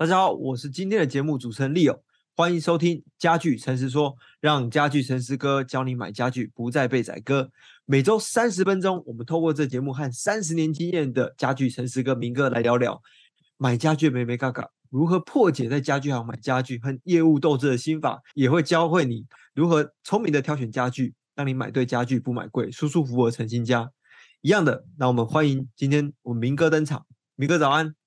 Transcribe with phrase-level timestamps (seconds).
[0.00, 2.00] 大家好，我是今天的节目主持人 Leo，
[2.34, 7.50] 欢迎收听家具诚实说，让家具诚实哥教你买家具不再被宰割。
[7.84, 13.02] 每周三十分钟，我们透过这节目和三十年经验的家具诚实哥明哥来聊聊
[13.58, 23.90] 买家具眉眉嘎嘎，如何破解在家具行买家具和业务斗智的心法，也会教会你如何聪明的挑选家具，让你买对家具不买贵，舒舒服服的成新家。
[24.40, 27.04] 一样的，那我们欢迎今天我们明哥登场，
[27.36, 27.99] 明哥早安。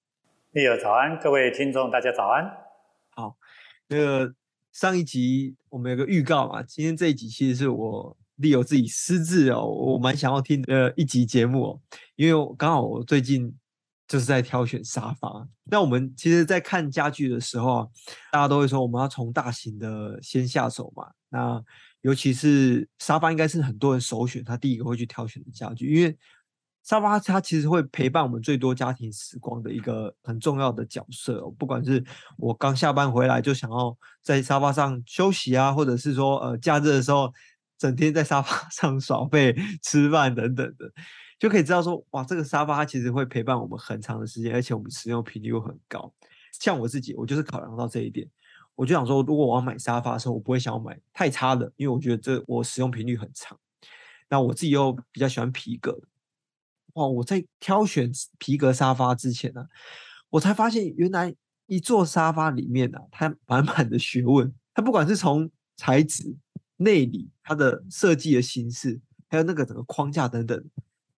[0.54, 2.46] 利友早安，各位听众大家早安。
[3.16, 3.36] 好，
[3.88, 4.32] 那个
[4.72, 11.82] 上一集我们有个预告嘛，今天这一集其实是我利友自己私自哦，我蛮想要听的一集节目哦，
[12.16, 13.52] 因为刚好我最近
[14.08, 15.48] 就是在挑选沙发。
[15.64, 17.88] 那我们其实，在看家具的时候啊，
[18.32, 21.10] 大家都会说我们要从大型的先下手嘛。
[21.30, 21.60] 那
[22.02, 26.16] 尤其是沙发，应该是很多人首选，他第一个会去挑选的家具，因为。
[26.84, 31.50] 沙发它其实会陪伴我们最多家庭时光的一个很重要的角色哦。
[31.58, 32.04] 不管是
[32.38, 37.32] 我刚下班回来就想要在沙发上休息啊，或者是说呃假日的时候
[37.78, 40.92] 整天在沙发 上耍废、吃饭等等的，
[41.40, 46.14] 就可以知道说哇，这个沙发其实会陪伴我们很长的时间，而且我们使用频率又很高。
[46.60, 48.28] 像我自己，我就是考量到这一点，
[48.76, 53.58] 我就想说，如果我要买沙发的时候，我不会想要买太差的，因为我觉得这我使用频率很长。
[54.30, 55.98] 那我自己又比较喜欢皮革。
[56.94, 57.08] 哇！
[57.08, 59.68] 我在挑选皮革沙发之前呢、啊，
[60.30, 61.34] 我才发现原来
[61.68, 64.54] 一座沙发里面呢、啊，它满满的学问。
[64.74, 66.36] 它不管是从材质、
[66.78, 70.64] 内里、它的设计的形式，还有那个整个框架等等，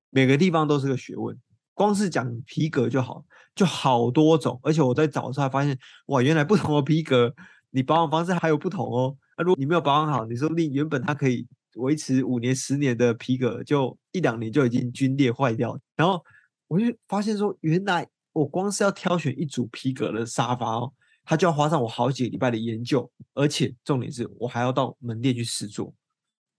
[0.09, 1.37] 每个地方都是个学问。
[1.73, 4.59] 光是讲皮革就好，就好多种。
[4.63, 7.33] 而且我在找的时候发现，哇，原来不同的皮革，
[7.71, 9.17] 你保养方式还有不同哦。
[9.37, 11.45] 那如果你没有保养好，你说不定原本它可以。
[11.75, 15.79] 维持五年、十年的皮革，就一两年就已经龟裂坏掉。
[15.95, 16.23] 然后
[16.67, 20.91] 我就发现说，原来我光是要挑选一组皮革的沙发哦，
[21.23, 25.93] 它就要花上我好几个礼拜的研究，而且重点是我还要到门店去试坐。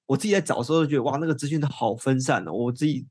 [0.07, 3.07] 我自己在找的时候就觉得，哇，那个资讯都好分散哦，我自己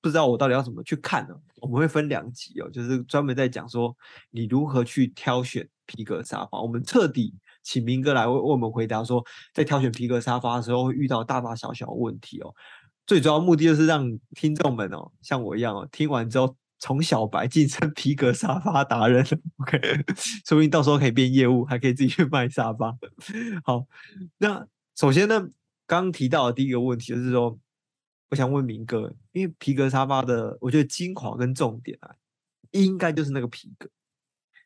[0.00, 1.34] 不知道我到底要怎么去看呢？
[1.62, 3.96] 我们会分两集哦，就是专门在讲说
[4.30, 7.34] 你如何去挑选皮革沙发，我们彻底。
[7.64, 12.54] 请明哥来为我们回答说，在挑选皮革沙发的时候会遇到大大小小的问题哦。
[13.06, 19.24] 最主要目的就是让听众们哦，像我一样哦，听完之后从小白晋升皮革沙发达人，
[19.58, 19.78] OK，
[20.46, 22.96] 说不定到时候可以变业务，还可以自己去卖沙发。
[23.64, 23.86] 好，
[24.38, 25.48] 那首先呢，
[25.86, 27.58] 刚提到的第一个问题就是说，
[28.30, 32.14] 我想问明哥，因为皮革沙发的，我觉得精华跟重点啊，
[32.72, 33.88] 应该就是那个皮革。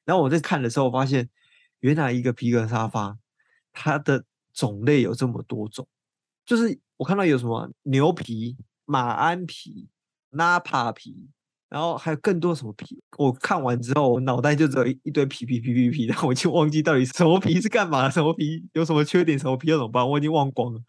[0.05, 1.29] 然后我在看的时候发现。
[1.81, 3.17] 原来一个皮革沙发，
[3.73, 5.87] 它的种类有这么多种，
[6.45, 9.89] 就是我看到有什么牛皮、马鞍皮、
[10.31, 11.29] 纳帕皮，
[11.69, 13.01] 然后还有更多什么皮。
[13.17, 20.81] 我看完之后，我脑袋就只有一堆皮皮皮皮皮，然后我就忘记到底什么皮是干嘛的，什么皮有什么缺点，什么皮要怎么办，我已经忘光了。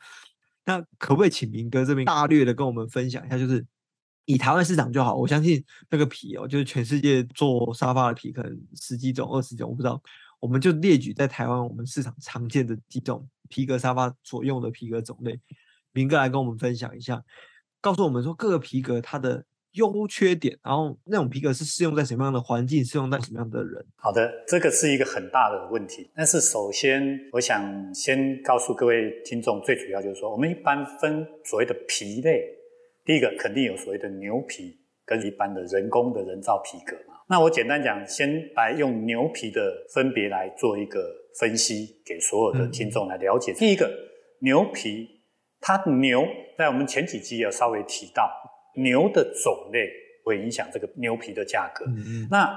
[0.66, 3.38] 那可不可以请明哥这边大略的跟我们分享一下？
[3.38, 3.66] 就是
[4.26, 10.02] 以台湾市场就好，我相信那个皮哦，就是全世界做沙发的皮可能十几种、二十种，我不知道。
[10.40, 15.40] 我们就列举在台湾我们市场常见的几种皮革沙发所用的皮革种类，
[15.92, 17.24] 明哥来跟我们分享一下，
[17.82, 23.86] 告诉我们说各个皮革它的优缺点，然后那种皮革是适用在什么样的环境，适用在什么样的人。
[23.98, 26.10] 好的，这个是一个很大的问题。
[26.16, 27.02] 但是首先，
[27.34, 32.44] 我想先告诉各位听众，最主要就是说，我们一般分所谓的皮类，
[33.06, 37.19] 第一个肯定有所谓的牛皮跟一般的人工的人造皮革嘛。
[37.30, 41.00] 那我简单讲，先来用牛皮的分别来做一个
[41.40, 43.52] 分析，给所有的听众来了解。
[43.52, 43.88] 嗯、第一个，
[44.40, 45.08] 牛皮，
[45.62, 46.26] 它牛
[46.58, 48.28] 在我们前几集有稍微提到，
[48.78, 49.88] 牛的种类
[50.26, 51.86] 会影响这个牛皮的价格。
[51.86, 52.50] 嗯、那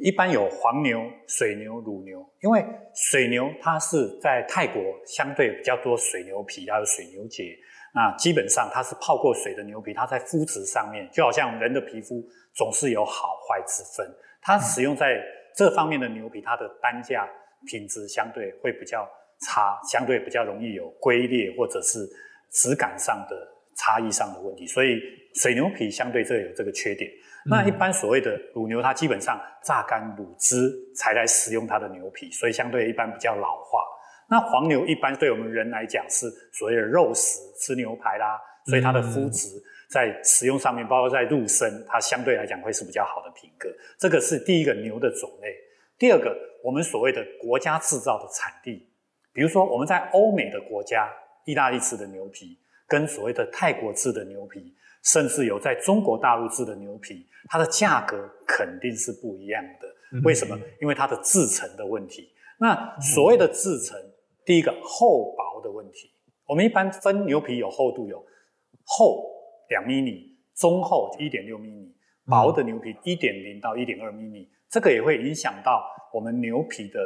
[0.00, 2.64] 一般有黄牛、水牛、乳牛，因为
[3.12, 7.44] 水牛它是在泰国相对比较多水牛皮，还有水牛节。
[7.94, 12.24] 那基本上它是泡过水的牛皮，它在肤质上面就好像人的皮肤
[12.54, 14.06] 总是有好坏之分。
[14.40, 15.22] 它使用在
[15.54, 17.28] 这方面的牛皮，它的单价
[17.66, 19.08] 品质相对会比较
[19.40, 22.08] 差，相对比较容易有龟裂或者是
[22.50, 23.36] 质感上的
[23.76, 24.66] 差异上的问题。
[24.66, 25.00] 所以
[25.34, 27.10] 水牛皮相对这有这个缺点。
[27.44, 33.80] 那一般所谓的乳牛，它基本上榨干乳汁才来使用它的牛皮，所以相对一般比较老化。
[34.30, 39.48] 那黄牛一般对我们人来讲是所谓的肉食，吃牛排啦，所以它的肤质
[39.88, 43.68] 在使用上面，包括在入身，它相对来讲会是比较好的品格。
[43.98, 45.54] 这个是第一个牛的种类。
[45.98, 48.88] 第二个，我们所谓的国家制造的产地，
[49.32, 51.08] 比如说我们在欧美的国家，
[51.44, 54.74] 意大利制的牛皮，跟所谓的泰国制的牛皮，
[55.04, 60.20] 甚至有在中国大陆制的牛皮，它的价格肯定是不一样的。
[60.24, 60.58] 为什么？
[60.80, 62.32] 因为它的制成的问题。
[62.58, 63.98] 那所谓的制成，
[64.44, 66.12] 第一个厚薄的问题，
[66.46, 68.24] 我们一般分牛皮有厚度，有
[68.86, 69.24] 厚
[69.68, 70.12] 两 mm，
[70.56, 71.88] 中厚一点六 mm，
[72.26, 77.00] 薄的牛皮一点零到一点二 mm，这个也会影响到我们牛皮的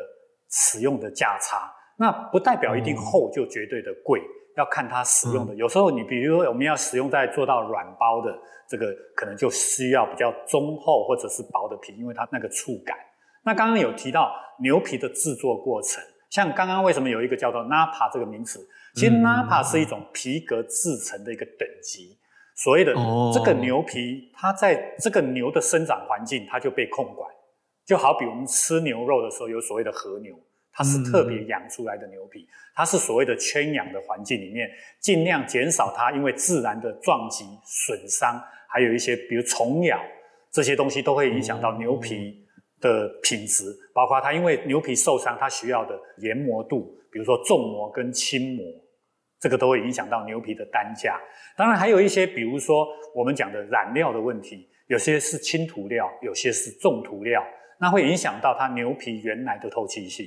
[0.51, 1.73] 使用的价差。
[1.99, 4.21] 那不代表一定厚就绝对的贵。
[4.57, 8.35] 要看它使用的，有时候你比如说我们要使用在做到软包的
[8.67, 12.97] 这个，可能就需要比较中厚或者是薄的皮，因为它那个触感。
[13.45, 16.03] 那刚刚有提到牛皮的制作过程，
[16.37, 18.61] 像刚刚为什么有一个叫做 Nappa 这个名词？
[18.95, 22.19] 其实 Nappa 是一种皮革制成的一个等级，
[22.55, 22.93] 所谓的
[23.33, 27.27] 这个牛皮，它在这个牛的生长环境，它就被控管，
[27.87, 30.39] 就好比我们吃牛肉的时候有所谓的和牛。
[30.75, 34.69] 它是特别养出来的牛皮，它是所谓的圈养的环境里面，
[35.01, 38.39] 尽量减少它因为自然的撞击损伤，
[38.69, 39.99] 还有一些比如虫咬
[40.51, 42.46] 这些东西都会影响到牛皮
[42.87, 48.65] 的品质，包括它因为牛皮受伤，它需要的研磨度，比如说重磨跟轻磨，
[49.41, 51.21] 这个都会影响到牛皮的单价。
[51.57, 57.45] 当然还有一些，比如说我们讲的染料的问题，有些是轻涂料，有些是重涂料，
[57.81, 60.27] 那会影响到它牛皮原来的透气性。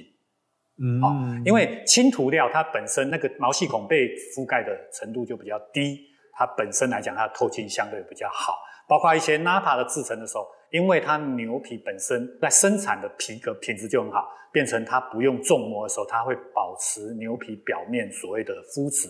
[0.81, 5.99] 嗯，哦，因为轻涂料它本身那个毛细孔被覆盖的程度就比较低，
[6.33, 8.57] 它本身来讲它的透气相对比较好。
[8.89, 19.07] 包括一些 Napa 的制成的时候，因为它牛皮本身在生产的皮革品质就很好，变成它不用重磨的时候，它会保持牛皮表面所谓的肤质、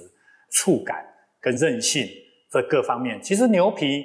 [0.51, 1.03] 触感
[1.39, 2.05] 跟韧性
[2.51, 3.19] 这各方面。
[3.21, 4.03] 其实牛皮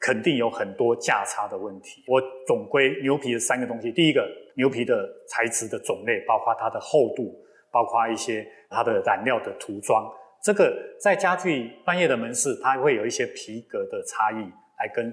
[0.00, 2.04] 肯定有很多价差的问题。
[2.06, 4.24] 我总归牛皮的三个东西，第一个。
[4.58, 7.38] 牛皮的材质的种类，包括它的厚度，
[7.70, 10.10] 包括一些它的染料的涂装，
[10.42, 15.12] 这个在家具专业的门市，它会有一些皮革的差异，来跟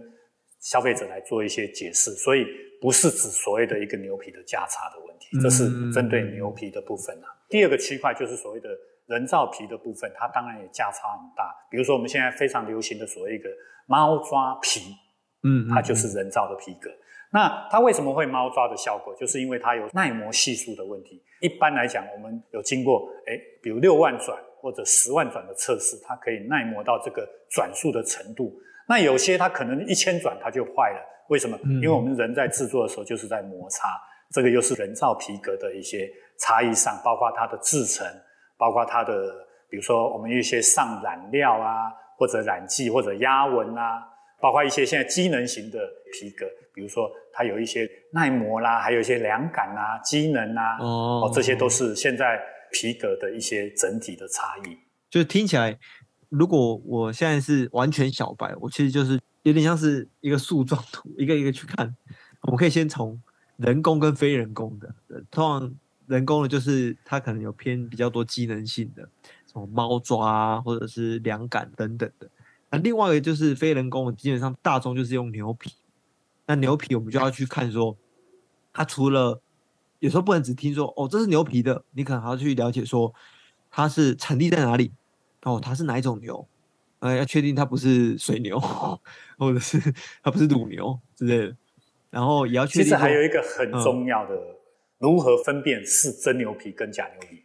[0.60, 2.12] 消费者来做一些解释。
[2.12, 2.46] 所以
[2.82, 7.28] 不是指所谓的一个牛皮的价差的问题，这是针对牛皮的部分啊。
[7.50, 8.70] 第二个区块就是所谓的
[9.08, 11.54] 人造皮的部分，它当然也价差很大。
[11.70, 13.50] 比如说我们现在非常流行的所谓一个
[13.86, 14.82] 猫抓皮，
[15.44, 16.90] 嗯，它就是人造的皮革。
[17.32, 19.16] 那它为什么会猫抓的效果？
[19.16, 21.24] 就是因为它有耐磨系数的问题。
[21.42, 28.54] 一般来讲，我们有经过诶，比如六万转或者十万转的测试，它可以耐磨到这个转速的程度。
[28.88, 31.00] 那有些它可能一千转它就坏了，
[31.30, 31.58] 为什么？
[31.66, 33.88] 因为我们人在制作的时候就是在摩擦，
[34.32, 36.10] 这个又是人造皮革的一些
[36.40, 38.06] 差异上，包括它的制成，
[38.58, 39.14] 包括它的，
[39.70, 44.10] 比如说我们一些上染料啊，或者染剂或者压纹啊。
[44.42, 45.80] 包括一些现在机能型的
[46.12, 46.46] 皮革，
[46.76, 52.38] 比如说它有一些耐磨啦，还有一些凉感啊、机能啊，哦，这些都是现在
[52.70, 54.78] 皮革的一些整体的差异。
[55.10, 55.72] 就是听起来，
[56.34, 61.96] 如果我现在是完全小白，我其实就是有点像是一个树状图，一个一个去看。
[62.42, 63.22] 我们可以先从
[63.58, 64.96] 人工跟非人工的，
[65.30, 65.76] 通常
[66.08, 69.08] 人工的就是它可能有偏比较多机能性的，
[69.46, 72.28] 什么猫抓啊，或者是凉感等等的。
[72.72, 75.72] 那另外一个就是非人工，基本上大众就是用牛皮。
[76.48, 77.96] 那牛皮我们就要去看说，
[78.74, 79.40] 它除了
[80.00, 83.14] 有时候不能只听说哦，这是牛皮的，你可能还要去了解说
[83.70, 84.92] 它是产地在哪里，
[85.44, 86.48] 哦，它是哪一种牛，
[87.00, 89.80] 呃，要确定它不是水牛，或者是
[90.22, 91.56] 它不是乳牛之类的。
[92.10, 92.84] 然后也要确定。
[92.84, 94.56] 其实还有一个很重要的，嗯、
[95.00, 97.44] 如何分辨是真牛皮跟假牛皮？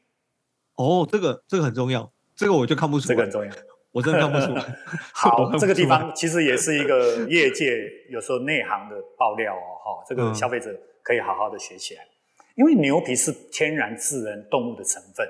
[0.77, 3.15] 哦，这个这个很重要，这个我就看不出来。
[3.15, 3.53] 这个很重要。
[3.91, 4.79] 我真的看不出来。
[5.13, 10.71] 好，这个地方其实也是一个业界有时候内行的爆料哦，哈，这个消费者
[11.03, 12.07] 可以好好的学起来。
[12.55, 15.27] 因为牛皮是天然自然动物的成分，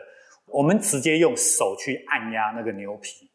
[0.50, 3.30] 我们直接用手去按压那个牛皮。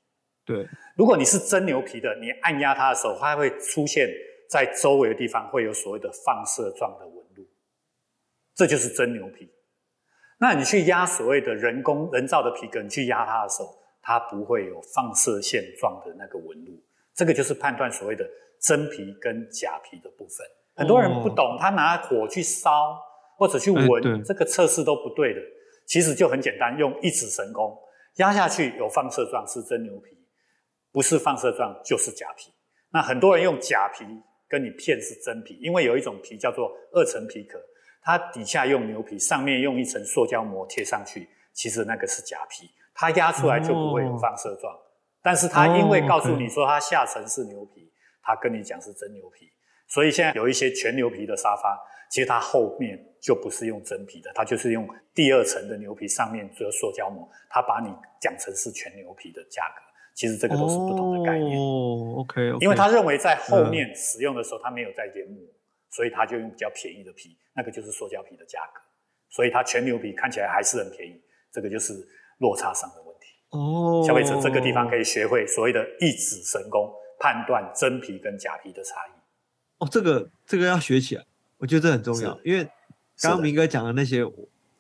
[0.46, 4.10] 对，如果你是真牛皮的，你按压它的时候，它会出现
[4.50, 7.48] 在周围的地方会有所谓的放射状的纹路，
[8.56, 9.50] 这就是真牛皮。
[10.40, 13.80] 那你去压所谓的人工人造的皮革，你去压它的时候。
[14.06, 16.78] 它不会有放射线状的那个纹路，
[17.16, 18.30] 这个就是判断所谓的
[18.60, 20.46] 真皮跟假皮的部分。
[20.76, 23.00] 很多人不懂，他拿火去烧
[23.38, 25.40] 或者去闻，这个测试都不对的。
[25.86, 27.78] 其实就很简单，用一指神功
[28.16, 30.12] 压下去，有放射状是真牛皮，
[30.92, 32.52] 不是放射状就是假皮。
[32.92, 34.06] 那很多人用假皮
[34.48, 37.60] 跟你骗是真皮，因为有一种皮叫做二层皮壳，
[38.02, 42.70] 它底下用牛皮，上面用一层塑胶膜贴上去，其实那个是假皮。
[42.96, 44.84] 它压出来就不会有放射状，oh.
[45.24, 49.48] 但是它因为告诉你说它下层是牛皮，它跟你讲是真牛皮，
[49.88, 51.76] 所以现在有一些全牛皮的沙发，
[52.12, 57.88] 其实它后面就不是用真皮的，它就是用第二层的牛皮，上面只有塑胶膜，它把你
[58.20, 59.82] 讲成是全牛皮的价格，
[60.14, 61.58] 其实这个都是不同的概念。
[61.58, 65.42] 哦，OK，因为他认为在后面使用的时候，他没有在研磨，
[65.90, 68.82] 所以他就用比较便宜的皮，那个就是塑胶皮的价格，
[69.30, 71.22] 所以它全牛皮看起来还是很便宜，
[71.54, 71.94] 这个就是
[72.40, 73.28] 落差上的问题。
[73.52, 79.12] 哦，消费者这个地方可以学会所谓的一指神功，判断真皮跟假皮的差异。
[79.78, 81.24] 哦，这个这个要学起来，
[81.58, 82.68] 我觉得这很重要，因为
[83.22, 84.26] 刚刚明哥讲的那些。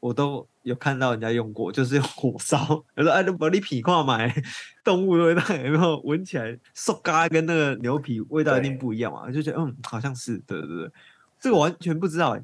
[0.03, 2.57] 我都有看到人家用过， 就是用火烧。
[2.93, 4.29] 他说：“哎，把你皮块买，
[4.83, 6.59] 动物的味道有没有闻起来？
[6.73, 10.91] 塑胶跟那个牛皮味道一定不一样嘛？”就觉得嗯，好像是，对对对，
[11.39, 12.43] 这个完全不知道哎。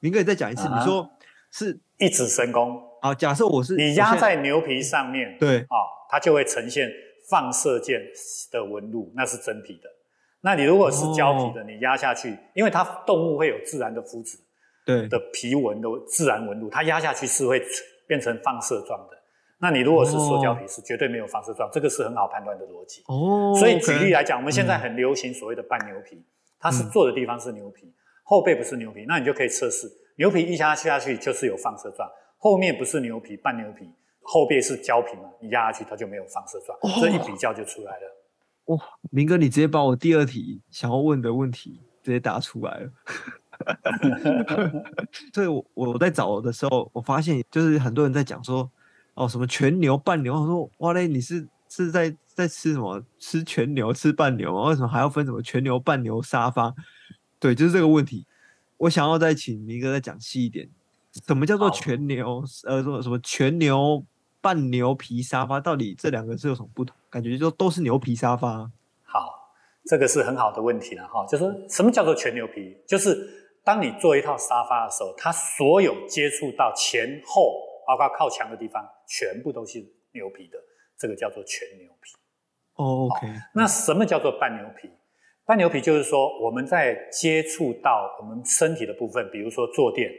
[0.00, 1.10] 明哥，你再讲一次，啊、你说
[1.50, 3.14] 是一指神功啊？
[3.14, 5.76] 假设我是你压在牛皮上面，对啊，
[6.10, 6.90] 它就会呈现
[7.30, 8.02] 放射线
[8.52, 9.88] 的纹路，那是真皮的。
[10.42, 14.38] 那你如果是胶皮的，哦、你压下去，因为它动物会有自然的肤质。
[14.88, 17.62] 对的皮纹的自然纹路，它压下去是会
[18.06, 19.18] 变成放射状的。
[19.58, 23.02] 那你如果是塑胶皮，是绝对没有放射状，哦、这个是很好判断的逻辑。
[23.08, 26.24] 哦，所以举例来讲，我们现在很流行所谓的半牛皮，嗯、
[26.58, 27.92] 它是做的地方是牛皮，
[28.22, 33.90] 后背不是牛皮，那你就可以测试，牛皮一压下去就是有放射状，后面不是牛皮，半牛皮，
[34.22, 38.16] 后背是胶皮嘛，你压下去它就没有放射状，哦、这一比较就出来了。
[38.66, 38.80] 哇、哦，
[39.10, 42.90] 明哥，你直接把我第二题想要问的问题直接答出来了。
[45.34, 48.70] 所以我我在找的时候，我发现就是很多人在讲说，
[49.14, 50.40] 哦，什么全牛、半牛。
[50.40, 53.02] 我说哇嘞，你是是在在吃什么？
[53.18, 54.54] 吃全牛、吃半牛？
[54.64, 56.74] 为什么还要分什么全牛、半牛沙发？
[57.38, 58.26] 对，就是这个问题。
[58.76, 60.68] 我想要再请明哥再讲细一点，
[61.26, 62.44] 什么叫做全牛？
[62.64, 64.04] 呃，什么什么全牛、
[64.40, 65.60] 半牛皮沙发？
[65.60, 66.96] 到底这两个是有什么不同？
[67.10, 68.70] 感觉就都是牛皮沙发。
[69.02, 69.52] 好，
[69.84, 71.26] 这个是很好的问题了哈。
[71.26, 72.76] 就是说什么叫做全牛皮？
[72.86, 73.34] 就是。
[73.68, 77.52] 当你做一套沙发的时候，它所有接触到前后，
[77.86, 79.78] 包括靠墙的地方，全部都是
[80.12, 80.58] 牛皮的，
[80.98, 82.12] 这个叫做全牛皮。
[82.76, 83.26] Oh, OK。
[83.54, 84.90] 那什么叫做半牛皮？
[85.44, 90.10] 半牛皮就是说我们在接触到我们身体的部分，比如说坐垫、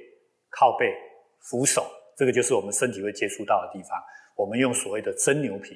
[0.51, 0.93] 靠背、
[1.39, 1.83] 扶手，
[2.15, 3.99] 这个就是我们身体会接触到的地方，
[4.35, 5.75] 我们用所谓的真牛皮。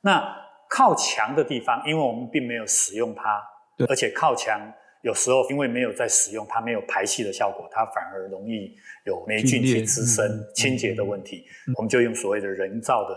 [0.00, 0.24] 那
[0.70, 3.42] 靠墙的地方，因为我们并没有使用它，
[3.90, 4.58] 而且靠墙。
[5.04, 11.44] 有时候因为没有在使用，它没有排气的效果，它反而容易有霉菌去滋生、嗯、清洁的问题。
[11.68, 13.14] 嗯、我们就用所谓的人造的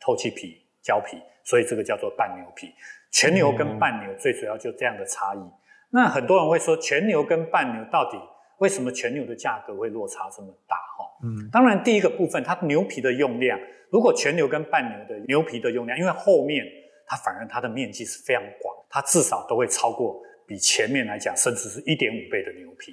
[0.00, 2.72] 透气皮胶皮，所以这个叫做半牛皮。
[3.12, 5.38] 全牛跟半牛最主要就这样的差异。
[5.38, 5.52] 嗯、
[5.90, 8.18] 那很多人会说，全牛跟半牛到底
[8.56, 10.74] 为什么全牛的价格会落差这么大？
[10.74, 16.64] 哈，嗯，当然第一个部分，它牛皮的用量，如果全牛跟半牛的牛皮的用量，因为后面
[17.06, 20.22] 它反而它的面积是非常广，它至少都会超过。
[20.46, 22.92] 比前面来讲，甚至是一点五倍的牛皮，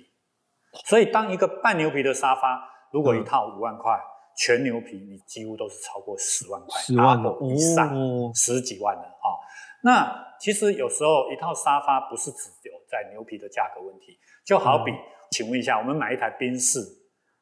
[0.86, 9.38] 所以当一个半牛皮的沙发，如果一套五万块，嗯、全牛皮你几乎都是超过十万块，十万以上，哦、十几万的啊、哦。
[9.84, 14.98] 那其实有时候一套沙发不是只有在牛皮的价格问题，就好比，嗯、
[15.30, 16.80] 请问一下，我们买一台宾士，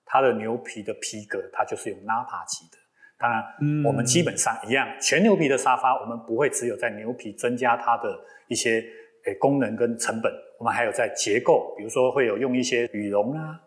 [0.06, 2.78] 它的牛皮的皮革，它就是有 Napa 级的。
[3.18, 8.84] 当然，嗯、我们基本上一样，全牛皮的沙发，我们不会只有在牛皮增加它的一些。
[9.26, 13.60] 诶，功能跟成本，我们还有在结构，比如说会有用一些羽绒啊，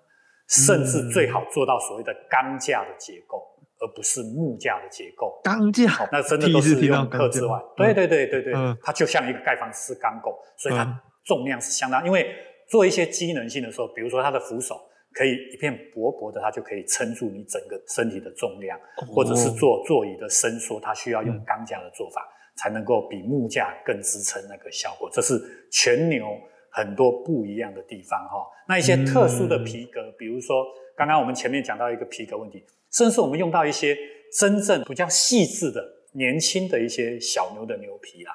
[0.48, 5.40] 甚至最好做到所谓的钢架的结构，嗯、而不是木架的结构。
[5.44, 7.58] 钢架，那真的都是用刻制外。
[7.76, 12.04] 对对对对对，嗯、它就像一个盖房式钢构，所以它重量是相当。
[12.04, 12.34] 嗯、因为
[12.68, 14.74] 做一些机能性的时候，比如说它的扶手
[15.12, 22.26] 可以一片薄薄的，它就可以撑住你整个身体的重量，哦、或者是做座椅的伸缩，它需要用钢架的做法。
[22.54, 25.34] 嗯才能够比木架更支撑那个效果，这是
[25.72, 26.24] 全牛
[26.70, 28.46] 很多不一样的地方哈。
[28.68, 30.64] 那一些特殊的皮革，比如说
[30.96, 33.98] 刚刚我们前面讲到一个皮革问题，甚至我们用到一些
[34.38, 38.32] 真正比较细致的年轻的一些小牛的牛皮啦，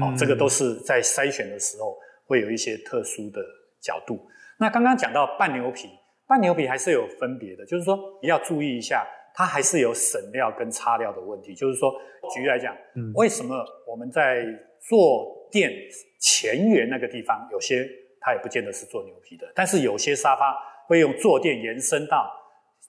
[0.00, 3.40] 哦，这个都是在筛选的时候会有一些特殊的
[3.80, 4.18] 角度。
[4.58, 5.88] 那刚刚讲到半牛皮，
[6.26, 9.06] 半牛皮还是有分别的，就是说你要注意一下。
[9.34, 11.92] 它还是有省料跟差料的问题，就是说，
[12.34, 14.44] 举例来讲，嗯，为什么我们在
[14.80, 15.72] 坐垫
[16.20, 17.88] 前缘那个地方，有些
[18.20, 20.54] 它也不见得是做牛皮的，但是有些沙发
[20.86, 22.30] 会用坐垫延伸到，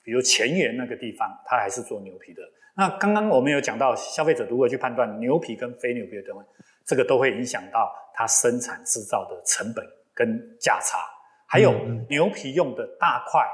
[0.03, 2.41] 比如前缘那个地方，它还是做牛皮的。
[2.75, 6.47] 那刚刚我们有讲到，消费者如何去判断牛皮跟非牛皮的东西，
[6.85, 10.97] 这个都会影响到它生产制造的成本跟价差，
[11.47, 11.73] 还有
[12.09, 13.47] 牛皮用的大块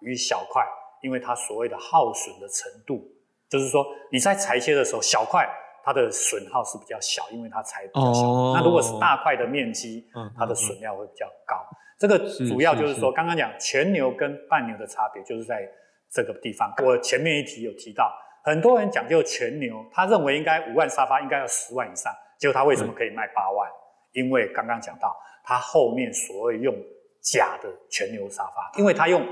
[0.00, 0.64] 与小块。
[1.02, 3.06] 因为它所谓的耗损的程度，
[3.48, 5.48] 就是说你在裁切的时候，小块
[5.82, 8.20] 它的损耗是比较小，因为它裁比较小。
[8.26, 11.56] Oh, 那如果是大块的面积，它的损料会比较高。
[11.98, 15.68] 这个主要就是说，刚刚讲全牛跟半牛的差别，就是在
[16.10, 16.72] 这个地方。
[16.84, 18.10] 我前面一题有提到，
[18.42, 23.68] 很多人讲究全牛，他认为应该五万沙发应该要十万以上，结果他为什么可以卖八万？
[23.68, 23.76] 嗯、
[24.12, 25.14] 因为刚刚讲到，
[25.44, 26.74] 他后面所谓用
[27.20, 29.22] 假的全牛沙发，因为他用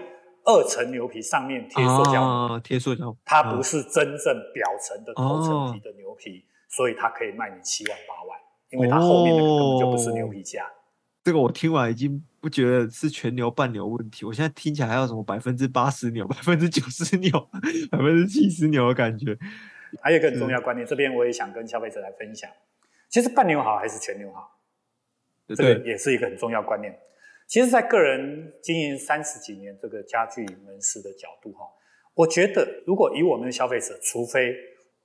[0.48, 8.38] 二层牛皮上面贴塑胶，贴塑胶，它不是真正表层的头层皮的牛皮，所以它可以卖你七万八万，
[8.70, 10.64] 因为它后面那个根本就不是牛皮价。
[11.22, 17.30] 这个我听完已经不觉得是全牛半牛问题，我现在听起来还有什么百分之八十牛、 百分之九十牛、
[17.92, 19.36] 百分之七十牛的感觉。
[20.00, 22.50] 还有一个很重要观念，这边我也想跟消费者来分享。
[23.10, 24.58] 其实半牛好还是全牛好？
[25.48, 26.98] 这个也是一个很重要观念。
[27.48, 31.64] 其实，在个人经营三十几年这个家具门市的角度哈，
[32.14, 34.54] 我觉得如果以我们的消费者，除非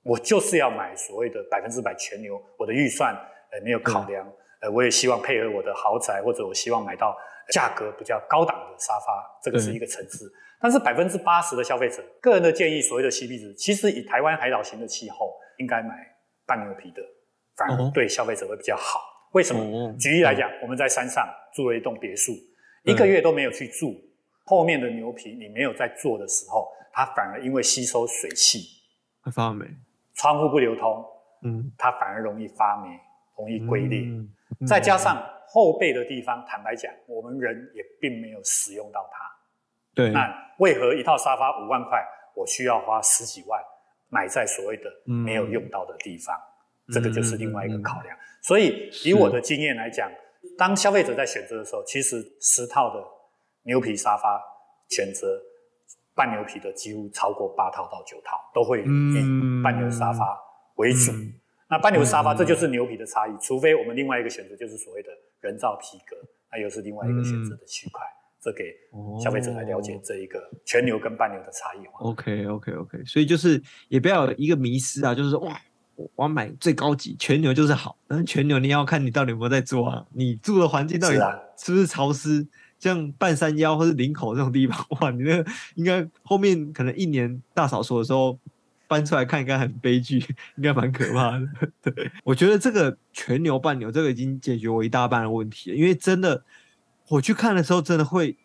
[0.04, 3.14] 我就是要买所谓的百分之百全牛，我的预算
[3.50, 7.16] 呃没有考量，呃我也希望配合我的豪宅，或者我希望买到
[7.50, 10.30] 价格比较高档的沙发，这个是一个层次。
[10.60, 15.94] 但是百分之八十的消费者，个人的建议，所谓的 CP 值，其实以台湾海岛型的气候，应该买
[16.46, 17.02] 半牛皮的。
[17.56, 19.00] 反而对消费者会比较好。
[19.34, 19.92] 为什么？
[19.98, 22.32] 举例来讲，我们在山上住了一栋别墅，
[22.84, 24.00] 一个月都没有去住，
[24.44, 28.60] 后面的牛皮你没有在做的时候，它反而因为吸收水汽，
[29.22, 29.66] 会发霉。
[30.14, 31.04] 窗户不流通，
[31.42, 32.96] 嗯，它反而容易发霉，
[33.36, 34.06] 容易龟裂。
[34.64, 39.18] 再加上后背的地方，坦白讲，我们人也并没有使用到它。
[39.94, 40.12] 对。
[40.12, 42.00] 那为何一套沙发五万块，
[42.36, 43.60] 我需要花十几万
[44.10, 46.40] 买在所谓的没有用到的地方？
[46.92, 50.10] 这个就是另外一个考量，嗯嗯嗯、所以以我的经验来讲，
[50.58, 53.02] 当消费者在选择的时候，其实十套的
[53.62, 54.38] 牛皮沙发
[54.90, 55.40] 选择
[56.14, 60.38] 半牛皮的几乎超过八套到九套，都会以半牛沙发
[60.76, 61.10] 为主。
[61.70, 65.08] 那半牛沙发这就是牛皮的差异，除非我们另外一个选择就是所谓的
[65.40, 66.14] 人造皮革，
[66.52, 68.02] 那又是另外一个选择的区块。
[68.42, 68.64] 这给
[69.18, 72.00] 消费者来了解这一个全牛跟半牛的差异化。
[72.00, 75.58] OK OK OK，所以就是也不要有一个迷失啊，就是说哇。
[75.96, 80.04] 我要买最高级全牛就是好，但是全牛你要看你到底有没有在做啊？
[80.12, 81.16] 你住的环境到底
[81.56, 82.42] 是不是潮湿？
[82.42, 82.46] 啊、
[82.78, 88.38] 像半山腰或是林口这种地方，哇，你那个应该后面可能一年大扫除的时候
[88.86, 90.18] 搬出来看，应该很悲剧，
[90.56, 91.48] 应该蛮可怕的。
[91.80, 96.44] 对，我觉得这个全牛半牛这个已经解决我一大半的问题了，因为真的
[97.08, 98.36] 我去看的时候，真的会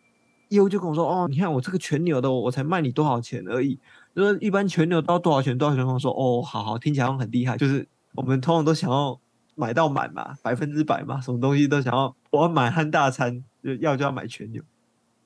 [0.49, 3.77] 业务就跟我说：“哦，你看我这个全牛的，我才卖你多少钱而已。”
[4.15, 5.57] 就是一般全牛到多少钱？
[5.57, 5.85] 多少钱？
[5.85, 7.57] 我说哦，好好，听起来好像很厉害。
[7.57, 9.19] 就是我们通常都想要
[9.55, 12.15] 买到满嘛，百分之百嘛，什么东西都想要。
[12.31, 14.61] 我要满汉大餐，就要就要买全牛。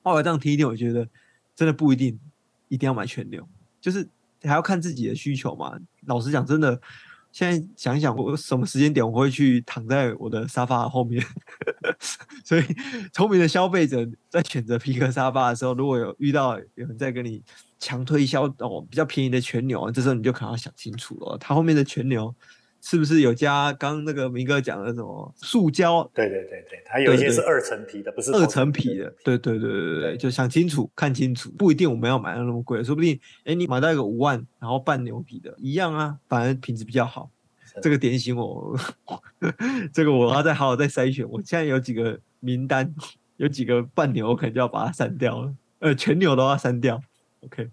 [0.02, 1.08] 后来这样听一听，我觉得
[1.54, 2.18] 真的不一定
[2.68, 3.46] 一定要买全牛，
[3.80, 4.08] 就是
[4.42, 5.78] 还要看自己的需求嘛。
[6.06, 6.80] 老实讲，真的。
[7.32, 11.20] 现在想一想，我什么时间点我会去躺在我的沙发后面？
[12.44, 12.62] 所以
[13.12, 17.42] 聪明的消费者在选择皮革沙发的时候，如果有遇到有人在跟你
[17.78, 22.34] 强推销哦比较便宜的全牛，这时候你就可能要想清楚了，它后面的全牛
[22.80, 26.08] 是不是有加刚刚那个明哥讲的什么塑胶？
[26.14, 29.14] 对对对对，它有一些是二层皮的，不是二层皮的。
[29.24, 37.30] 对对对对对对，就想清楚看清楚，不一定我们要买到那么贵，说不定哎你买到一个五万然后半牛皮的一样啊，反而品质比较好。
[37.82, 38.76] 这个点醒我，
[39.92, 41.28] 这个我要再好好再筛选。
[41.28, 42.94] 我现在有几个名单，
[43.36, 45.54] 有几个半牛，我可能就要把它删掉了。
[45.80, 47.02] 呃，全牛都要删掉。
[47.40, 47.68] OK，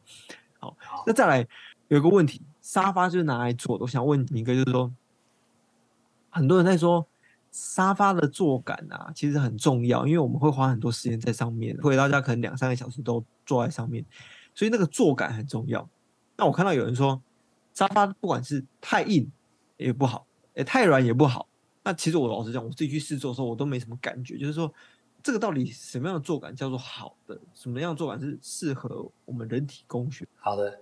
[0.59, 1.47] 好，那再来
[1.87, 3.83] 有一个问题，沙发就是拿来坐的。
[3.83, 4.91] 我想问明哥，就是说，
[6.29, 7.07] 很多人在说
[7.51, 14.03] 沙发的坐感啊，其实很重要，因为我们会花很多时间在上面，回到家可能两三个小时都坐在上面，
[14.55, 15.87] 所以那个坐感很重要。
[16.35, 17.21] 那我看到有人说，
[17.73, 19.31] 沙发不管是太硬。
[19.81, 21.47] 也不好，也，太软也不好。
[21.83, 24.37] 那其实我老实讲，我自己去试坐的时候，我都没什么感觉。
[24.37, 24.71] 就是说，
[25.23, 27.39] 这个到底什么样的坐感叫做好的？
[27.53, 30.25] 什么样的坐感是适合我们人体工学？
[30.37, 30.79] 好的，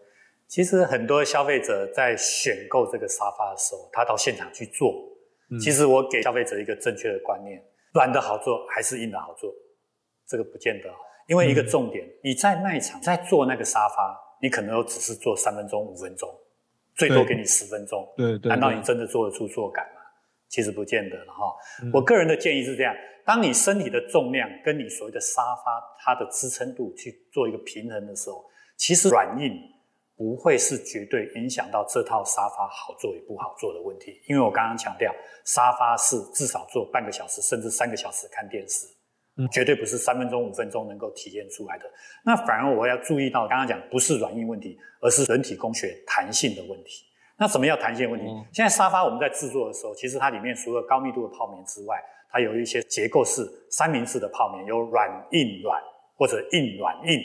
[0.47, 4.93] 其实很多消费者在选购这个沙发的时候，他到现场去坐，
[5.49, 9.49] 嗯、其实我给消费者一个正确的观念：软的好坐还是硬的好坐？
[10.27, 10.89] 这个不见得，
[11.27, 16.29] 因为一个重点，嗯、你在那一场在坐那个沙发，你可能都只是坐三分钟、五分钟。
[16.99, 20.01] 最多给你十分钟，对对，对，难道你真的做得出坐感吗？
[20.49, 21.55] 其实不见得了哈。
[21.83, 22.93] 嗯、我个人的建议是这样：
[23.25, 28.43] 当你身体的重量跟你所谓的沙发它的支撑度去做一个平衡的时候，
[28.75, 29.53] 其实软硬
[30.17, 34.19] 不会是绝对影响到这套沙发好坐与不好坐的问题。
[34.27, 38.85] 因为我刚刚强调，沙发是至少坐半个小时甚至三个小时看电视。
[39.47, 41.85] 绝对不是三分钟、五分钟能够体验出来的。
[42.23, 47.05] 那反而我要注意到，刚刚讲不是软硬问题，而是人体工学弹性的问题。
[47.37, 48.27] 那什么叫弹性的问题？
[48.27, 51.97] 嗯、现在沙发我们在制作的时候，其实它里面除了高密度的泡棉之外，
[52.29, 55.81] 它有一些结构式、三明治的泡棉，有软硬软
[56.17, 57.21] 或者硬软硬。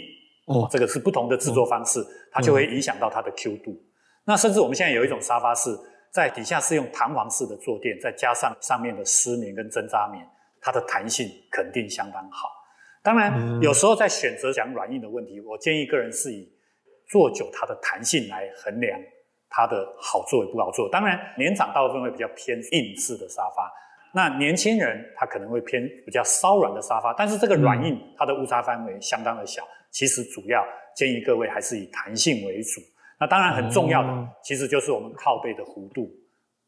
[0.46, 3.72] 哦，这个是不同的制作方式，它就会影响到它的 Q 度。
[3.72, 3.84] 嗯、
[4.26, 5.76] 那甚至我们现在有一种沙发是
[6.10, 10.24] 在底下是用弹簧式的坐垫，再加上上面的丝棉跟针扎棉。
[10.64, 12.48] 它的弹性肯定相当好。
[13.02, 16.50] 当然，有时候在选择讲软硬的问题，我建议个人是以
[17.06, 18.98] 坐久它的弹性来衡量
[19.50, 20.88] 它的好坐与不好坐。
[20.88, 23.70] 当然，年长大部分会比较偏硬式的沙发，
[24.14, 27.12] 那年轻人他可能会偏比较稍软的沙发。
[27.12, 30.64] 但是这个软硬它的误差范围相当的小，其实主要
[30.96, 32.80] 建议各位还是以弹性为主。
[33.20, 36.10] 那当然很重要的，其实就是我们靠背的弧度。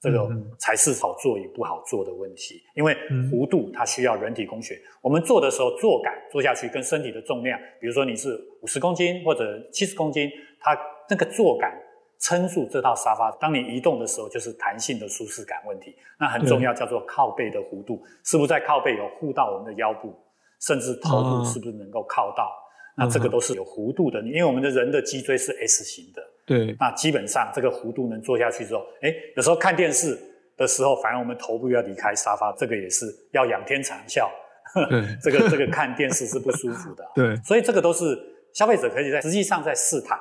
[0.07, 2.95] 这个才是好做与不好做的问题，因为
[3.29, 4.81] 弧度它需要人体工学。
[5.03, 10.79] 我们做的时候，坐感坐下去跟身体的重量，比如说你是五十公斤或者七十公斤，它
[11.11, 11.77] 那个坐感
[12.21, 13.37] 撑住这套沙发。
[13.41, 15.93] 当你移动的时候，就是弹性的舒适感问题。
[16.21, 20.15] 那很重要，叫做靠背的弧度，是不是在靠背有护到我们的腰部，
[20.61, 22.49] 甚至头部是不是能够靠到？
[22.97, 26.23] 那这个都是有弧度的，因为我们的人的脊椎是 S 型的。
[26.47, 30.17] 对，那基本上这个弧度能坐下去之后，哎，有时候看电视
[30.57, 34.31] 的时候，反而我们头部要离开沙发，这个也是要仰天长啸。
[34.89, 37.05] 对， 这个这个看电视是不舒服的。
[37.17, 38.17] 对，所以这个都是
[38.53, 40.17] 消费者可以在实际上在试探，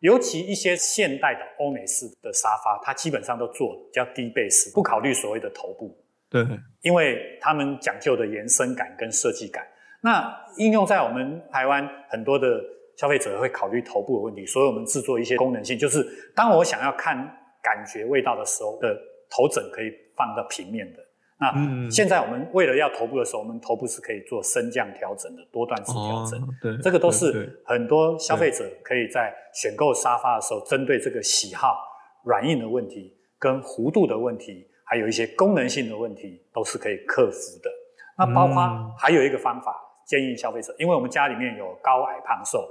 [0.00, 5.96] 尤其一些现代的欧美式的沙发，它基本上都做比较低背式，不考虑所谓的头部。
[6.28, 6.44] 对，
[6.82, 9.64] 因为他们讲究的延伸感跟设计感，
[10.00, 12.60] 那应用在我们台湾很多的。
[12.98, 17.16] 消费者会考虑头部的问题，所以我们制作一些功能性，就是当我想要看
[17.62, 18.94] 感觉味道的时候的
[19.30, 20.98] 头枕可以放到平面的。
[21.40, 26.42] 那现在我们为了要头部的时候，我们头部是可以做升降调整的，多段式调整。
[26.42, 31.78] 哦、对，这个都是很多消费者可以在选购沙发的时候，针对这个喜好、
[32.24, 37.70] 软硬的问题、跟弧度的问题，还有一些功能性的问题，都是可以克服的。
[38.18, 39.72] 那包括还有一个方法，
[40.04, 42.68] 建议消费者，因为我们家里面有高矮胖瘦。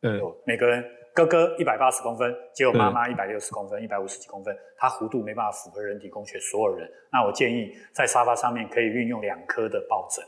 [0.00, 6.88] 对，每个人哥哥一百八十公分，结果妈妈一百六十公分，一百五十几公分，它弧度没办法符合人体工学，所有人。
[7.10, 10.24] 那我建议在沙发上面可以运用两颗的抱枕。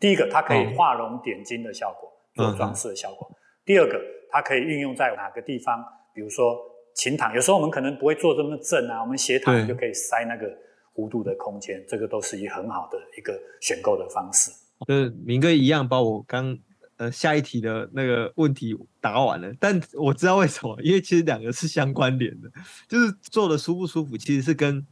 [0.00, 3.30] 第一个，它可以画龙点睛的效果，做装饰的效果。
[3.66, 5.84] 第二个，它可以运用在哪个地方？
[6.14, 6.58] 比如说
[6.94, 10.46] 琴躺，有时候我们可能不会坐这么正啊，我们斜躺就可以塞那个
[10.94, 14.50] 弧度的空间，这个都是一很好的一个选购的方式。
[14.86, 16.58] 就是明哥一样把我刚。
[16.96, 22.48] 呃，下一题的那个问题答完了，但我知道为什么，因为其实两个是相关联的，
[22.86, 24.86] 就是坐的舒不舒服，其实是跟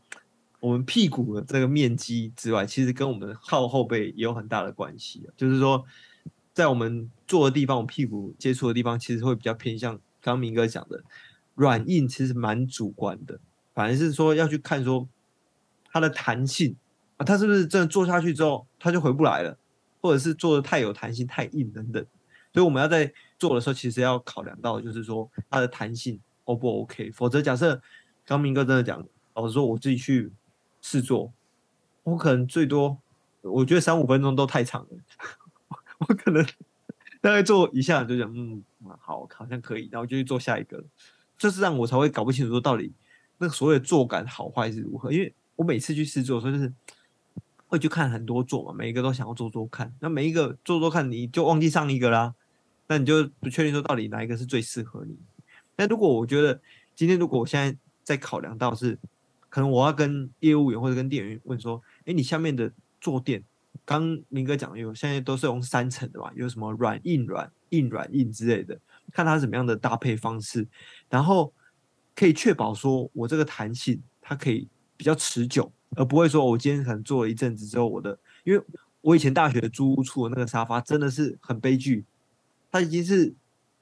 [0.59, 5.23] 我们屁股的这个面积之外，其实跟我们靠后背也有很大的关系。
[5.37, 5.85] 就是说，
[6.53, 11.05] 在我们坐的地方，我屁股接触的地方，其实会比较偏向刚明哥讲的
[11.55, 13.39] 软硬，其实蛮主观的，
[13.75, 15.09] 反而是说要去看说
[15.93, 16.75] 它的弹性
[17.17, 19.57] 啊，它是不是真的坐下去之后，它就回不来了。
[20.03, 22.05] 或者是做的太有弹性、太硬等等，
[22.53, 27.09] 所以我们要在做的时候，其实要考量到，就是说它的弹性 O 不 OK。
[27.13, 27.81] 否则，假设
[28.27, 29.01] 刚明哥真的讲，
[29.35, 30.33] 老实说，我自己去
[30.81, 31.33] 试做，
[32.03, 32.99] 我可能最多，
[33.43, 34.89] 我觉得三五分钟都太长了，
[36.01, 36.45] 我可能
[37.21, 38.61] 大概做一下就讲，嗯，
[38.99, 40.83] 好，好像可以，然后就去做下一个，
[41.39, 42.93] 就是让我才会搞不清楚说到底
[43.39, 46.73] 那个所谓的坐感好坏是如何，因为我每次去试坐，所以就是。
[47.73, 52.35] 会去看很多座嘛，每一个都想要做做看，那每一个做做看，你就忘记上一个啦，
[52.87, 55.17] 那你就不确定说到底哪一个是最适合你。
[55.77, 56.61] 那如果我觉得
[56.95, 58.99] 今天如果我现在在考量到是，
[59.49, 63.43] 可能我要跟业务员或者跟店员问说，哎，你下面的坐垫，
[63.87, 68.79] 刚明哥讲有现在都是用三层的嘛，有什么软硬软硬软硬之类的，
[69.15, 70.69] 看它怎么样的搭配方式，
[71.09, 71.51] 然后
[72.15, 75.73] 可以确保说我这个弹性它可以比较持久。
[75.97, 78.65] 而不会说，我今天可能坐了一阵子之后，我的，因为
[79.01, 82.05] 我以前大学的租屋处的那个沙发真的是很悲剧，
[82.71, 83.33] 它已经是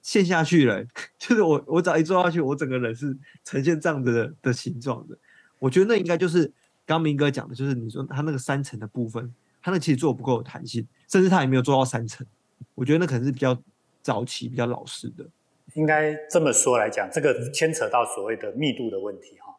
[0.03, 0.85] 陷下去了，
[1.19, 5.17] 就是我我只要一坐下去，我整个人是呈现这样子的的形状的。
[5.59, 6.51] 我觉得那应该就是
[6.87, 12.27] 刚明哥讲的，就是你说他那个三层的部分，他那其实做不够有弹性，甚至他也没有做到三层。
[12.75, 13.57] 我觉得那可能是比较
[14.03, 15.27] 早期、比较老式的。
[15.75, 19.50] 应该这么说来讲，这个牵扯到所谓的密度的问题哈。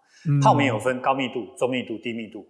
[0.42, 2.48] 泡棉有分高密度、中密度、低密度。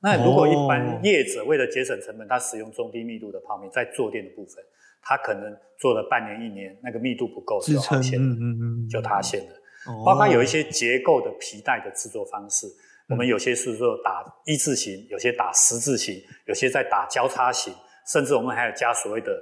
[0.00, 4.62] 那如果一般业者为了节省成本，他使用中低密度的泡棉，在坐垫的部分，
[5.02, 8.36] 他可能做了半年、一年，那个密度不够，就塌陷了，
[8.90, 9.56] 就塌陷了。
[10.04, 12.66] 包括有一些结构的皮带的制作方式，
[13.08, 17.72] 我们有些是说打一字形，有些打十字形，有些在打交叉型，
[18.12, 19.32] 甚至我们还有加所谓的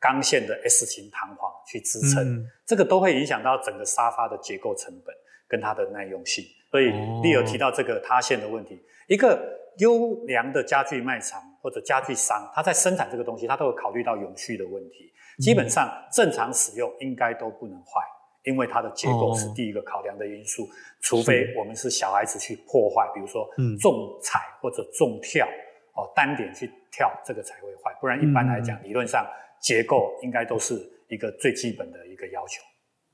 [0.00, 5.14] 钢线的 S 型弹簧去支撑，这个都会影响到整个沙发的结构成本
[5.46, 6.44] 跟它的耐用性。
[6.70, 8.80] 所以，你有提到这个塌陷的问题。
[9.08, 15.12] 一个优良的家具卖场或者家具商，他在生产这个东西，他都有考虑到永续的问题。
[15.38, 18.00] 基本上正常使用应该都不能坏，
[18.44, 20.68] 因为它的结构是第一个考量的因素。
[21.00, 23.48] 除非我们是小孩子去破坏，比如说
[23.80, 25.48] 重踩或者重跳
[25.94, 27.92] 哦，单点去跳，这个才会坏。
[28.00, 29.26] 不然一般来讲，理论上
[29.60, 30.74] 结构应该都是
[31.08, 32.62] 一个最基本的一个要求。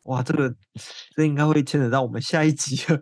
[0.06, 0.54] 哇，这个
[1.14, 2.96] 这应该会牵扯到我们下一集了。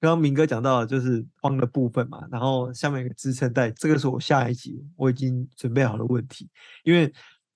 [0.00, 6.48] 刚刚明哥讲到的就是框的部分嘛，然后下面一个支撑带，这个是我下一集我已经准备好的问题。
[6.84, 7.12] 因为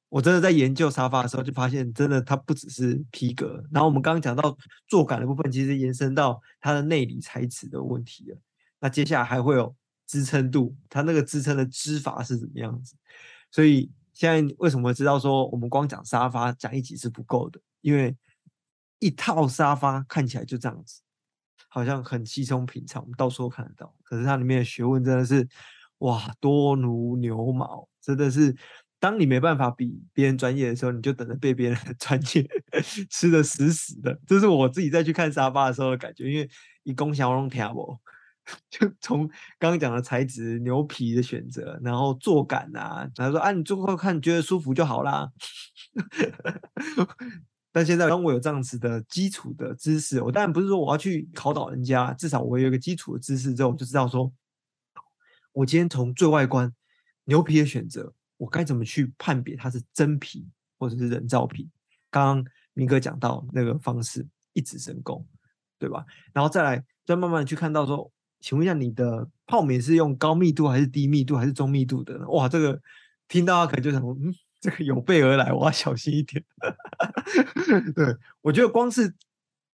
[0.08, 3.64] 我真的在研究沙发的时候，就发现真的它不只是皮革。
[3.72, 4.56] 然后我们刚刚讲到
[4.88, 8.38] 坐感的部分，其实延伸到它的内里材质的问题了。
[8.80, 9.74] 那接下来还会有
[10.06, 12.94] 支撑度，它那个支撑的织法是怎么样子？
[13.50, 17.60] 所以现在为什么知道说我们光讲沙发讲一集是不够的？
[17.80, 18.16] 因为
[19.04, 21.02] 一套沙发看起来就这样子，
[21.68, 23.94] 好像很稀松平常，我们到处都看得到。
[24.02, 25.46] 可是它里面的学问真的是，
[25.98, 28.56] 哇，多如牛毛，真的是。
[29.00, 32.48] 当你没办法比别人专业的时候，你就等着被别人的 专业
[33.10, 34.18] 吃得死死的。
[34.26, 36.48] 这是我自己再去看沙发的时候的感觉，因为
[36.84, 37.98] 一共享用听不，
[38.70, 45.30] 就从刚刚讲的材质、牛皮的选择，然后坐感啊，然后说啊，你坐过看觉得舒服就好啦。
[47.74, 54.32] 但现在当我有这样子的基础的知识，我当然不是说我要去考倒人家，至少我有一个基础的知识之后，我就知道说，
[55.50, 56.72] 我今天从最外观
[57.24, 60.46] 牛皮的选择，我该怎么去判别它是真皮
[60.78, 61.68] 或者是人造皮？
[62.10, 65.26] 刚刚明哥讲到那个方式，一指神功，
[65.76, 66.06] 对吧？
[66.32, 68.08] 然后再来，再慢慢去看到说，
[68.38, 72.24] 请问一下，你的泡棉是用高密度还是低密度还是中密度的？
[72.28, 72.80] 哇，这个
[73.26, 74.32] 听到可能就想说，嗯。
[74.64, 76.42] 这个有备而来，我要小心一点。
[77.94, 79.14] 对，我觉得光是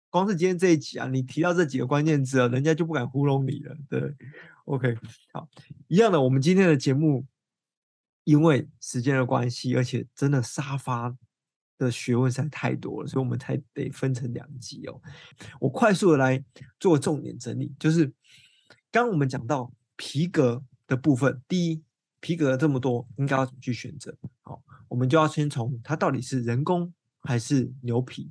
[0.08, 3.76] 光是今天这一集啊，你提到这几个关键字啊，人家就不敢糊弄你了。
[3.88, 4.12] 对
[4.64, 4.98] ，OK，
[5.32, 5.48] 好，
[5.86, 7.24] 一样的，我们今天的节目
[8.24, 11.14] 因为时间的关系，而且真的沙发
[11.78, 15.00] 的学问实在太多了，所以我们才得分成两集哦。
[15.60, 16.44] 我快速的来
[16.80, 18.06] 做重点整理，就是
[18.90, 21.80] 刚刚我们讲到皮革的部分，第一，
[22.20, 24.14] 皮革这么多，应该要怎么去选择？
[24.42, 24.62] 好。
[24.88, 28.28] 我们就要先从它到底是人工还是牛皮。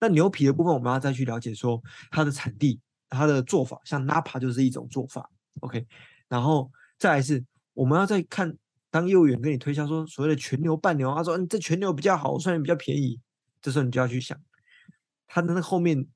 [0.00, 5.28] 那牛皮的部分，我们要再去了解说它的产地、它的做法，像 Napa 就是一种做法。
[5.60, 5.86] OK，
[6.26, 8.56] 然后再来是我们要再看，
[8.90, 13.20] 当业务员跟你推销说所谓的全牛、半牛，他说嗯这全牛比较好，算比较便宜，
[13.60, 14.40] 这时候你就要去想，
[15.26, 16.06] 它的那后面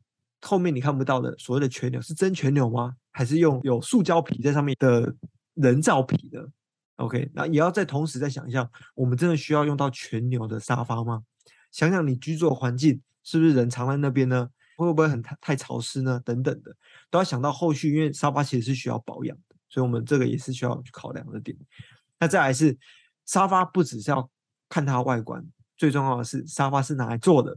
[0.40, 2.96] 后面你看不到的所谓的全牛是真全牛吗？
[3.10, 5.14] 还是用有塑胶皮在上面的
[5.52, 6.48] 人造皮的
[6.96, 11.22] ？OK，那也要再同时再想一下，我们真的需要用到全牛的沙发吗？
[11.70, 14.50] 想想你居住的环境是不是人藏在那边呢？
[14.76, 16.20] 会不会很太太潮湿呢？
[16.24, 16.74] 等等的，
[17.08, 21.56] 都要想到后续，因为沙发其实是需要保养的，所以我们这个也是需要去考量的点。
[22.18, 22.76] 那再来是
[23.24, 24.28] 沙发，不只是要
[24.68, 25.44] 看它外观，
[25.76, 27.56] 最重要的是沙发是拿来坐的，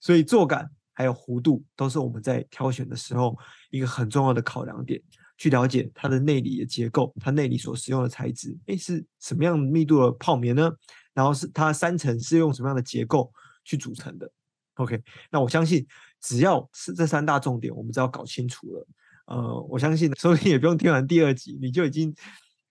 [0.00, 3.38] 所以坐感还有弧度都是我们在挑选的时候
[3.70, 5.00] 一个很重要的考量点。
[5.44, 10.72] 去了解它的内里的结构，它内里所使用的材质，诶，是什么样密度的泡棉呢？
[11.12, 13.30] 然后是它三层是用什么样的结构
[13.62, 14.32] 去组成的
[14.76, 14.98] ？OK，
[15.30, 15.86] 那我相信
[16.18, 18.86] 只要是这三大重点，我们只要搞清楚了，
[19.26, 22.14] 呃，我相信所以也不用听完第二集，你就已经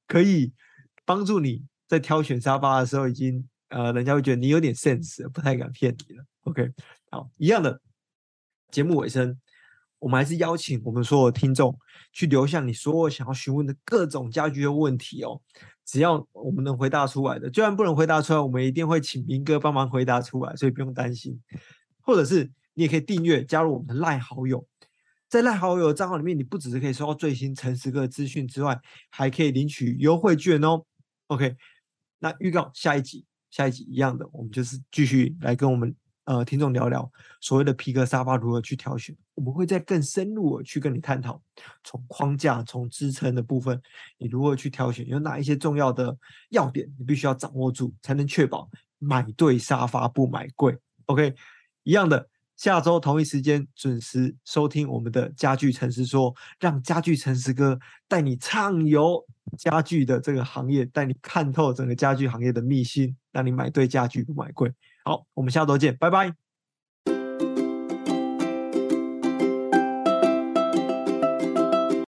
[0.08, 0.52] 可以
[1.06, 6.26] 帮助你在挑选沙发的时候，已经呃，人家会觉得你有点 sense，不太敢骗你了。
[6.46, 6.72] OK，
[7.12, 7.80] 好，一样的
[8.72, 9.40] 节目尾声。
[10.04, 11.74] 我们还是邀请我们所有听众
[12.12, 15.42] 去留下你所有想要询问的各种家居的问题哦。
[15.86, 21.40] 只要我们能回答出来的，就算不能回答出来，我们一定会请明哥帮忙回答出来，所以不用担心。
[22.02, 24.68] 或者是你也可以订阅加入我们的赖好友，
[25.30, 28.78] 在赖好友的账号里面，你不只是可以收到最新诚实哥资讯之外，
[29.10, 30.84] 还可以领取优惠券哦。
[31.28, 31.56] OK，
[32.20, 35.96] 那预告下一集，下一集一样的，我们就是继续来跟我们。
[36.26, 41.42] 呃，听众聊聊所谓的皮革沙发如何去挑选，我们会再更深入的去跟你探讨，
[41.84, 43.82] 从框架、从支撑的部分，
[44.18, 46.18] 你如何去挑选，有哪一些重要的
[46.50, 50.78] 要点，你必须要掌握住，才能确保买对沙发不买贵。
[51.08, 51.36] OK，
[51.84, 59.22] 一样的，下周同一时间准时收听我们的家具诚实说，让家具诚实哥带你畅游
[59.58, 64.72] 家具的这个行业，带你看透整个家具行业的秘辛，让你买对家具不买贵。
[65.04, 66.43] 好，我们下周见，拜拜。